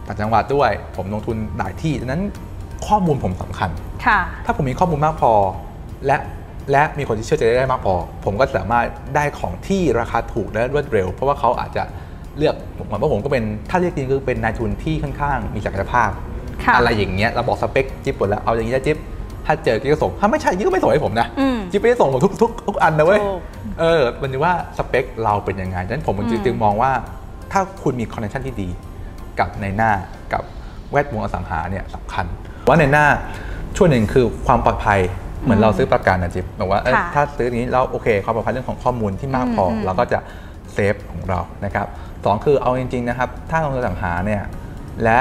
[0.07, 2.21] ต่างจังหวัดด้วย ผมลงทุนหลายที่ดังนั้น
[2.87, 3.69] ข้อมูลผมสำคัญ
[4.05, 5.31] ค่ะถ้าผมมีข้อมูลมากพอ
[6.05, 6.17] และ
[6.71, 7.95] และมีคนที่เชื่อใจได้มากพอ
[8.25, 11.83] ผมก็สามารถได้ของที่ราคาถูกและรวดเร็ว เพราะว่าเขาอาจจะ
[12.37, 16.34] เลือกผมว่าผมก็เป็นถ้าเรียกจริงคือเป็นนายทุนที่ค่อนข้างมีศักยภาพค่ะ
[16.77, 18.97] อะไรอย่างเงี้ยเราบอกสเปคจิ๊บหมดแล้วเอาอย่างนี้นะจิ๊บ
[19.45, 23.39] ถ้าเจอกิ๊บก็ส่งถ้าไม่ใช่กิ๊บก็ไม่ส่งให้ผมนะอืมจิ๊บไม่ได้ส่งผมทุกทุกทุกอันนะเว้ยถูก
[23.79, 26.91] เออมันจะว่าสเปคเราเป็นยังไงดังนั้นผมอืมจึงมองว่า
[27.51, 28.69] ถ้าคุณมีคอนเนคชั่นที่ดี
[29.39, 29.91] กับในหน้า
[30.33, 30.43] กับ
[30.91, 32.25] แวดวงอสังหาเนี่ยสำคัญ
[32.67, 33.05] ว่าในหน้า
[33.75, 34.99] ช่วงหนึ่งคือความปลอดภัย
[35.43, 40.19] เหมือนเราซื้อประกันนะจิ๊บแบบว่าเอ้ยค่ะถ้าซื้อนี้เราโอเคความปลอดภัยเรื่องของข้อมูลที่มากพออมเราก็จะ
[40.73, 41.87] เซฟของเรานะครับ
[42.25, 44.41] สองคือเอาจริงๆนะครับ ถ้าลงทุนอสังหาเนี่ย
[45.03, 45.19] และ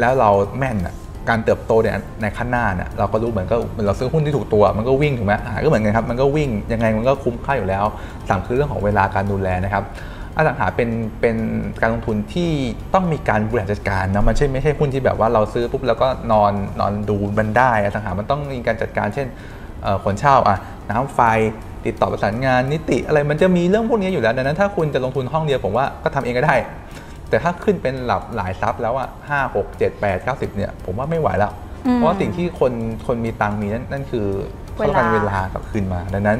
[0.00, 0.94] แล้วเราแม่นอะ
[1.28, 7.84] การเติบโตเนี่ยในข้างหน้าเนี่ยเราก็รู้เหมือนก็เหมือนเราซื้อหุ้นที่ถูกตัว มันก็วิ่งถูกไหมอ่าก็เหมือนกันครับมันก็วิ่งยังไงมันก็คุ้มค่าอยู่แล้ว
[8.28, 9.84] สามคือเรื่องของเวลาการดูแลนะครับ
[10.36, 11.36] อสังหาเป็นเป็น
[11.80, 12.50] การลงทุนที่
[12.94, 19.26] ต้องมีการบริหารจัดการนะมันใช่ไม่ใช่หุ้นที่แบบว่าเราซื้อปุ๊บแล้วก็นอนนอนดูมันได้อสังหามันต้องมีการจัดการเช่น
[20.04, 20.56] ขนเช่าอะ
[20.90, 21.20] น้ำไฟ
[21.86, 26.54] ติดต่อประสานงานนิติอะไรมันจะมีเรื่องพวกนี้อยู่แล้วดังนั้นถ้าคุณจะลงทุนห้องเดียวผมว่าก็ทำเองก็ได้
[27.30, 31.52] แต่ถ้าขึ้นเป็นหลับหลายทรัพย์แล้วอะห้าหกเจ็ดแปดเก้าสิบเนี่ยผมว่าไม่ไหวแล้ว
[31.86, 32.72] อืมเพราะว่าสิ่งที่คน
[33.06, 34.26] คนมีตังค์มีนั่นนั่นคือ
[34.72, 36.38] เขาต้องการเวเวลาลากลับคืนมา ดังนั้น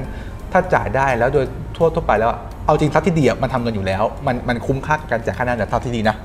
[0.53, 1.44] ถ้าจ่ายได้แล้วโดย
[1.76, 6.16] ทั่วทั่วไปแล้วอะเอาจริงทรัพย์ที่ดีอะมันทำเงินอยู่แล้ว มันมันคุ้มค่ากับการจ่ายค่าน้ำจากทรัพย์ที่ดีนะ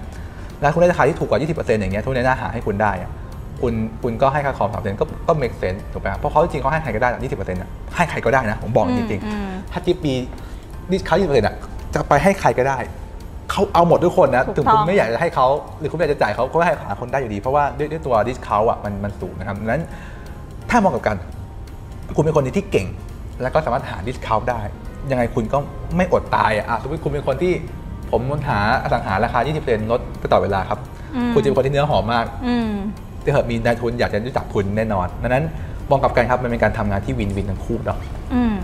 [0.61, 3.11] แล้วคุณได้ราคาที่ถูกกว่า 20%อย่างเงี้ยทุกในหน้าหาให้คุณได้อะ
[3.61, 3.73] คุณ
[4.03, 10.13] คุณก็ให้ค่าคอมสามเซนก็ก็ make sense ถูกไหมครับเพราะเขาจริงๆเขาให้ใครก็ได้ยี่สิบเปอร์เซ็นต์ะให้ใครก็ได้นะ ผมบอกจริงอืมๆถ้าจิ๊บมี
[10.91, 11.55] ดิสเขายี่สิบเปอร์เซ็นต์ะ
[11.93, 12.77] จะไปให้ใครก็ได้
[13.55, 15.47] เขาเอาหมดทุกคนนะถูกถึงต้คุอณงไม่อยากจะให้เขา
[15.79, 19.81] หรือคุณไม่อยากจะจ่ายเขาก็ให้หาคนได้อยู่ดี เพราะว่าด้วยด้วยตัวดิสเขาอะมันมันสูงนะครับดังนั้น
[20.69, 21.17] ถ้ามองกับกัน
[22.15, 22.87] คุณเป็นคนที่เก่ง
[23.41, 24.61] แล้วก็สามารถหาดิสเขาได้
[25.11, 25.57] ยังไงคุณก็
[25.97, 27.53] ไม่อดตายอะอะสมมติคุณเป็นคนที่
[28.11, 30.79] ผมหาอสังหาราคา 20%ลดไปต่อเวลาครับ
[31.15, 32.71] อืมคุณจะเป็นคนที่เนื้อหอมมากอืม
[33.23, 35.43] ที่เหอะมีนายทุนอยากจะรู้จักคุณแน่นอนดังนั้น
[35.89, 37.99] มองกลับกันครับมันเป็นการทำงานที่วินวินทั้งคู่เนาะ
[38.33, 38.55] อืม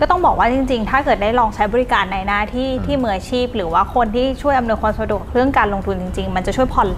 [0.00, 6.88] ก็ต้องบอกว่าจริง ๆ ถ้าเกิดได้ลองใช้บริการในหน้าที่อืมที่มืออาชีพ หรือว่าคนที่ช่วยอำนวยความสะดวกเรื่องการลงทุนจริง ๆ มันจะช่วยผ่อน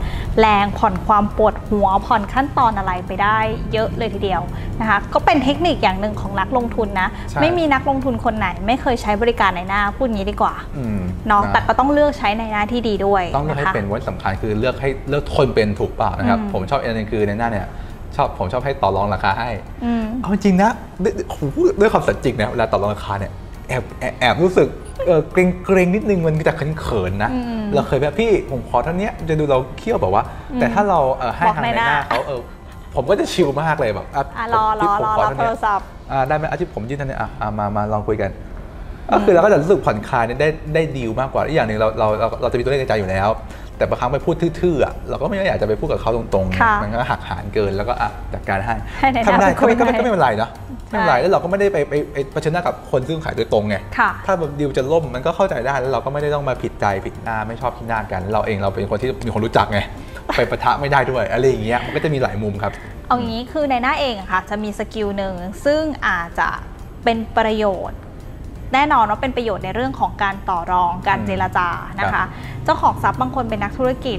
[0.41, 3.39] แรงผ่อนความปวดหัวผ่อนขั้นตอนอะไรไปได้
[3.73, 4.43] เยอะเลยทีเดียว
[4.81, 17.67] นะคะก็เป็นเทคนิคอย่างหนึ่งของนักลงทุนนะใช่ไม่มีนักลงทุนคนไหน ไม่เคยใช้บริการในหน้าพูดงี้ดีกว่าอืมเนาะะแต่ก็ต้องเลือกใช้ในหน้าที่ดีด้วย ต้องเลือกให้ะคะเป็นวันสำคัญคือเลือกให้เลือกคนเป็นถูกเปล่านะครับอืมผมชอบอันนึงคือในหน้าเนี่ย
[18.17, 19.51] ชอบผมชอบให้ต่อรองราคาให้
[19.85, 20.71] อืมเอาจริงนะ
[21.03, 21.43] ด้วยโอ้โห
[21.81, 23.33] ด้วยความสัตย์จริงนะเวลาต่อรองราคาเนี่ย
[23.69, 24.69] แอบแอบแอบรู้สึก
[25.07, 30.23] เออเกรงเกรงนิดนึงมันจะเขินๆนะอืมเราเคยแบบพี่ผมขอเท่านี้จะดูเราเคี่ยวแบบว่า
[30.61, 32.41] แต่ถ้าเราเออให้บอกทางในในหหน้าน้าเขาเออ
[32.97, 38.31] ผมก็จะชิลมากเลยแบบอะอะรอรพี่อผมรอขรับเท่าโทนี้รศัพท์อ่าได้ไหมอาทิตย์ผมยื่นเท่านี้อะอะมามาลองคุยกัน
[39.13, 43.29] ก็คือเราก็จะรู้สึกผ่อนคลายเนี่ยได้ได้ดีลมากกว่าอีกอย่างหนึ่งเราเราเราเราจะมีตัวเลขในใจอยู่แล้ว
[43.83, 50.51] แต่บางครั้งไปพูดทื่อๆอะเราก็ไม่อยากจะไปพูดกับเขาตรงค่ะๆมันก็หักหารเกินแล้วก็อะจัดการให้ให้ในหน้าถ้าไม่ได้ไปคุก็ยไม่ก็ไม่ให้ก็ไม่เป็นไรเนาะ
[50.91, 59.81] ไม่เป็นไรใช่แล้วเราก็ไม่ได้ไปไปไปเผชิญหน้ากับคนซื้อขายโดยตรงไงค่ะถ้าแบบดีลจะล่มมันก็เข้าใจได้แล้วเราก็ไม่ได้ต้องมาผิดใจผิดหน้าไม่ชอบที่หน้ากัน เราเองเราเป็นคนที่มีคนรู้จักไง
[60.37, 62.73] ไปปะทะไม่ได้ด้วยอะไรอย่างเงี้ยมันก็จะมีหลายมุมครับ
[63.09, 66.49] เอางี้คือในหน้าเองอะค่ะจะมีสกิลหนึ่งซึ่งอาจจะ
[67.05, 67.99] เป็นประโยชน์
[68.75, 71.69] แน่นอนว่าเป็นประโยชน์ในเรื่องของการต่อรองการอืมเจรจา
[72.01, 72.27] นะครัคะบ
[72.65, 74.19] เจ้าของทรัพย์บางคนเป็นนักธุรกิจ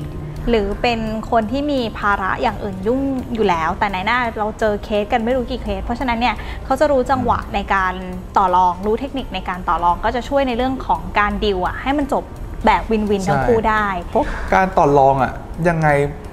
[0.49, 0.99] หรือเป็น
[1.31, 3.01] คนที่มีภาระอย่างอื่นยุ่ง
[3.33, 6.35] อยู่แล้ว แต่ในหน้าเราเจอเคสกันไม่รู้กี่เคส เพราะฉะนั้นเนี่ย
[6.65, 7.93] เขาจะรู้จังหวะในการ
[8.37, 12.23] ต่อรองรู้เทคนิคในการต่อรองก็จะช่วยในเรื่องของการดิวอะให้มันจบ
[12.65, 15.31] แบบวินวินทั้งคู่ได้ เพราะการต่อรองอะ
[15.67, 15.87] ยังไง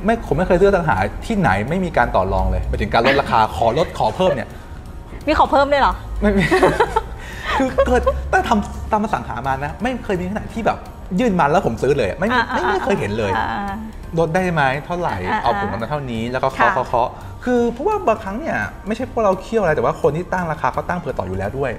[0.04, 4.48] ไม่ผมไม่เคยซื้อสังหาที่ไหนไม่มีการต่อรองเลยไปถึงการลดราคาขอลดขอเพิ่มเนี่ย
[5.26, 6.44] มีขอเพิ่มด้วยเหรอ ไม่มี
[7.60, 8.00] คือเกิด
[8.32, 10.78] ตั้งทำตามมาสั่งหามานะ ไม่เคยมีขนาดที่แบบ
[11.20, 13.48] ยื่นมาแล้วผมซื้อเลยอะไม่มีอ่าไม่อ่าไม่เคยเห็นเลยอ่า
[14.18, 17.08] ลดได้ไหมเท่าไหร่อ่าเอาผมมาเท่านี้แล้วก็เคาะค่ะเคาะเคาะ
[17.44, 21.72] คือเพราะว่าบางครั้งเนี่ยไม่ใช่พวกเราเคี่ยวอะไรแต่ว่าคนที่ตั้งราคาเขาตั้งเผื่อต่ออยู่แล้วด้วย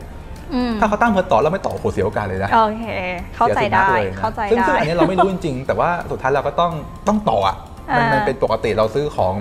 [0.53, 2.85] อืมถ้าเขาตั้งเผื่อต่อแล้วไม่ต่อโหเสียโอกาสเลยนะโอเค
[3.35, 6.71] เข้าใจได้สียสุนัขลยนะเข้าใจซึ่งได้ซึ่งอันนี้เราไม่รู้จริงๆ แต่ว่าสุดท้ายเราก็ต้อง
[7.07, 7.57] ต้องต่ออะ
[7.97, 9.35] มันอ่ามัมันเป็นปกติเราซื้อของ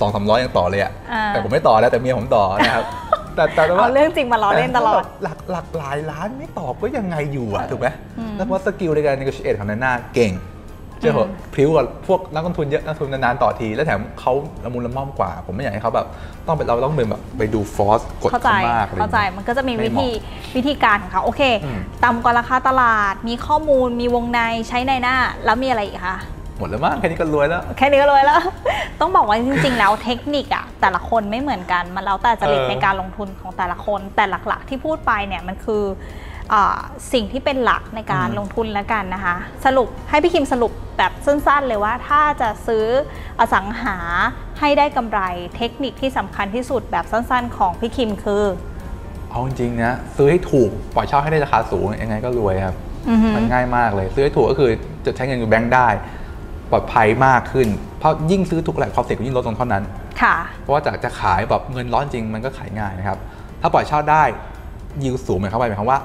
[0.00, 2.84] สองสามร้อยยังต่อเลยอะอ่าแต่ผมไม่ต่อแล้วแต่เมียผมต่อนะครับ
[3.36, 10.32] แต่แต่แต่ว่าเอาเรื่องจริงมาล้อเล่นตลอดแหลักหลักหลายล้านไม่ตอบก็ยังไงอยู่อะเออถูกไหมอืมแล้วว่าสกิลในการ negotiate ของนันน่าเก่ง
[11.00, 14.32] เชื่อผมอืมพริ้วกว่าพวกนักลงทุนเยอะนักลงทุนนานๆต่อที แล้วแถมเขา
[14.64, 16.06] ละมุนละม่อมกว่า ผมไม่อยากให้เขาแบบ
[16.46, 20.08] ต้องไปเราต้องเป็นแบบไปดูฟอสกดเข้าใจเขามากอะไรอย่เข้างใจงี้ยมันก็จะมีไม่วิเหมาะธี
[20.56, 26.18] วิธีการของเขาโอเคอืมต่ำกว่าราคาตลาด มีข้อมูลมีวงในใช้ในหน้าแล้วมีอะไรอีกคะ
[26.58, 28.40] หมดแล้วมั้งแค่นี้ก็รวยแล้ว แค่นี้ก็เลยแล้ว
[29.00, 35.82] ต้องบอกว่าจริง ๆ แล้วเทคนิคอะแต่ละคนไม่เหมือนกัน มันแล้วแต่จริตเออในการลงทุนของแต่ละคน แต่หลักๆ ที่พูดไปเนี่ยมันคือ
[36.52, 36.78] อา
[37.12, 42.86] สิ่งที่เป็นหลักในการลงทุนแล้วกันนะคะ สรุปให้พี่คิมสรุปแบบสั้นๆเลยว่า ถ้าจะซื้อ
[43.40, 43.96] อสังหา
[44.60, 45.20] ให้ได้กำไร
[45.56, 48.44] เทคนิคที่สำคัญที่สุดแบบสั้นๆ ของพี่คิมคือ
[49.30, 52.74] เอาจริงๆนะซื้อให้ถูกปล่อยเช่าให้ได้ราคาสูงยังไงก็รวยครับ
[53.08, 54.70] อือฮึมันง่ายมากเลย ซื้อให้ถูกก็คือ
[55.06, 55.88] จะใช้เงินอยู่แบงค์ได้
[56.70, 59.82] ปลอดภัยมากขึ้น เพราะยิ่งซื้อถูกแหละความเสี่ยงก็ยิ่งลดลงเท่านั้น
[60.22, 63.18] ค่ะ เพราะว่าจากจะขายแบบเงินร้อนจริงมันก็ขายง่ายนะครับ
[63.60, 64.22] ถ้าปล่อยเช่าได้
[65.04, 66.00] ยิวสูงหมายความว่าหมายความว่า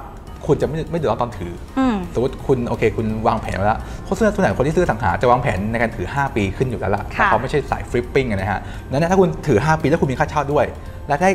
[0.46, 10.64] คุณจะไม่ไม่เดือดร้อนตอนถืออืมสมมติคุณโอเคคุณวางแผนไว้แล้วเพราะส่วนส่วนใหญ่คนที่ซื้อสังหาจะวางแผนในการถือ 5 ปีขึ้นอยู่แล้วล่ะค่ะถ้าเขาไม่ใช่สายฟลิปปิ้งนะฮะนั้นนะถ้าคุณถือ 5 ปีแล้วคุณมีค่าเช่าด้วย
[11.08, 11.30] และได้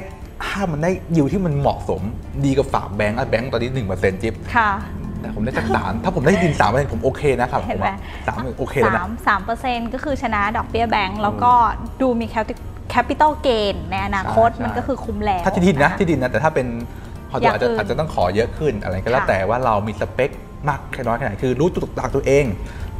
[0.45, 2.01] ถ้ามันได้ยิวที่มันเหมาะสม
[2.45, 4.69] ดีกับฝากแบงก์อะแบงก์ตอนนี้1%จิ๊บค่ะ
[5.27, 7.95] แต่ผมได้สักสามถ้าผมได้ดินสามเปอร์เซ็นต์ผมโอเคนะครับผมเห็นไหมว่า
[8.27, 11.51] สามโอเคแล้วนะสามสามเปอร์เซ็นต์ก็คือชนะดอกเบี้ยแบงก์แล้วก็
[12.01, 16.67] ดูมี capital gain ในอนาคตใช่ใช่มันก็คือคุ้มแล้ว ถ้าที่ดินนะที่ดินนะแต่ถ้าเป็น
[17.31, 20.29] คอนโดอย่างอาจจะอื่นอาจจะต้องขอเยอะขึ้นอะไรก็แล้วค่ะแต่ว่าเรามีสเปค
[20.67, 22.45] มากแค่น้อยแค่ไหนคือรู้จุดต่างตัวเอง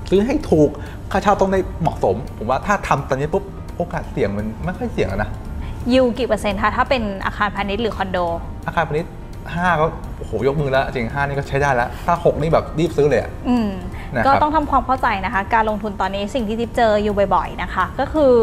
[0.10, 0.70] ซื้อให้ถูก
[1.12, 3.44] ค่าเช่าต้องได้เหมาะสม ผมว่าถ้าทำตอนนี้ปุ๊บ
[3.78, 5.30] โอกาสเสี่ยงมันไม่ค่อยเสี่ยงแล้วนะ
[5.92, 8.18] ยิวกี่เปอร์เซ็นต์คะถ้าเป็นอาคารพาณิชย์หรือคอนโด
[8.68, 9.12] อาคารพาณิชย์
[9.56, 9.86] ห้าก็
[10.18, 13.70] โอ้โหยกมือแล้วจริงห้านี่ก็ใช้ได้แล้วถ้าหกนี่แบบรีบซื้อเลยอะอืม
[14.16, 18.34] นะครับก็ต้องทำความเข้าใจนะคะ การลงทุนตอนนี้สิ่งที่จิ๊บเจออยู่บ่อยๆนะคะ ก็คือ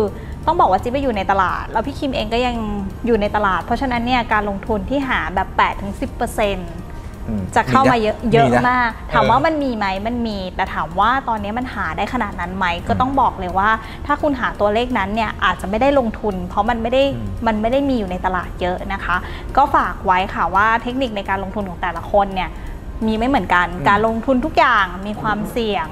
[0.46, 2.56] ต้องบอกว่าจิ๊บไปอยู่ในตลาด แล้วพี่คิมเองก็ยัง
[3.06, 6.83] อยู่ในตลาด เพราะฉะนั้นเนี่ยการลงทุนที่หาแบบ8-10%ถอืม
[7.56, 13.70] จะเข้ามาเยอะเยอะนะมาก ถามว่ามันมีไหมมันมี แต่ถามว่าตอนนี้มันหาได้ขนาดนั้นไหมก็ต้องบอกเลยว่า
[14.06, 19.16] ถ้าคุณหาตัวเลขนั้นเนี่ยอาจจะไม่ได้ลงทุน เพราะมันไม่ได้อืมมันไม่ได้มีอยู่ในตลาดเยอะนะคะ
[19.56, 22.50] ก็ฝากไว้ค่ะว่าเทคนิคในการลงทุนของแต่ละคนเนี่ย
[23.06, 25.86] มีไม่เหมือนกัน การลงทุนทุกอย่างมีความเสี่ยง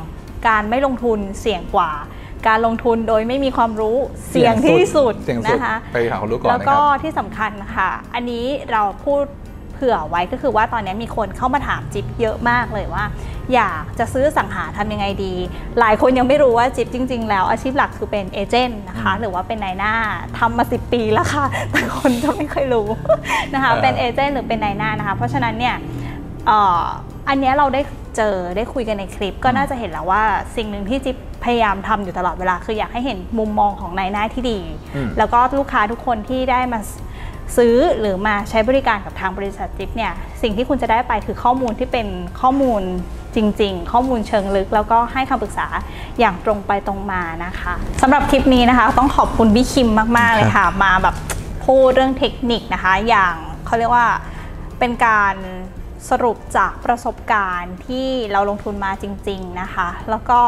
[0.48, 1.92] การไม่ลงทุนเสี่ยงกว่า
[2.48, 3.96] การลงทุนโดยไม่มีความรู้
[4.30, 13.04] เสี่ยงที่สุดเสี่ยงสุดนะคะไปหาความรู้ก่อนแล้วนะคก็รับที่สำคัญค่ะ อันนี้เราพูดเผื่อไว้ก็คือว่าตอนนี้มีคนเข้ามาถามจิ๊บเยอะมากเลยว่า
[13.54, 15.34] อยากจะซื้อสังหาทำยังไงดี
[15.80, 19.94] หลายคนยังไม่รู้ว่าจิ๊บจริง ๆ แล้วอาชีพหลักคือเป็นเอเจนต์นะคะอืมหรือว่าเป็นนายหน้า
[20.38, 22.88] ทำมา 10 ปีแล้วค่ะ แต่คนจะไม่เคยรู้
[23.54, 25.74] นะคะเออเป็นเอเจนต์หรือเป็นนายหน้านะคะ เพราะฉะนั้นเนี่ย
[26.46, 26.82] เอ่อ
[27.28, 27.80] อันเนี้ยเราได้
[28.16, 30.22] เจอได้คุยกันในคลิปก็น่าจะเห็นแล้วว่า
[30.56, 34.58] สิ่งหนึ่งที่จิ๊บพยายามทำอยู่ตลอดเวลา คืออยากให้เห็นมุมมองของนายหน้าที่ดี
[34.94, 36.78] อืมแล้วก็ลูกค้าทุกคนที่ได้มา
[37.56, 40.12] ซื้อหรือมาใช้บริการกับทางบริษัทจิ๊บเนี่ย
[40.42, 42.06] สิ่งที่คุณจะได้ไปคือข้อมูลที่เป็น
[42.40, 42.82] ข้อมูล
[43.36, 45.66] จริง ๆ ข้อมูลเชิงลึก แล้วก็ให้คำปรึกษา
[46.18, 51.14] อย่างตรงไปตรงมานะคะสำหรับคลิปนี้นะคะ ต้องขอบคุณพี่คิมมาก ๆ เลยค่ะ มาแบบ
[51.64, 53.34] พูดเรื่องเทคนิคนะคะ อย่าง
[53.66, 54.06] เขาเรียกว่า
[54.78, 55.34] เป็นการ
[56.10, 60.40] สรุปจากประสบการณ์ที่เราลงทุนมาจริง ๆนะคะ แล้วก็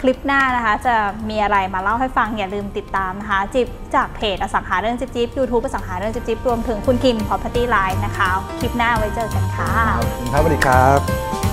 [0.00, 0.94] คลิปหน้านะคะจะ
[1.28, 9.70] มีอะไรมาเล่าให้ฟังอย่าลืมติดตามนะคะ จิ๊บจากเพจอสังหาเรื่องจิ๊บจิ๊บยูทูบอสังหาเรื่องจิ๊บจิ๊บรวมถึงคุณคิม Property Line นะคะ คลิปหน้าไว้เจอกันค่ะ
[10.32, 11.49] ครับสวัสดีครับ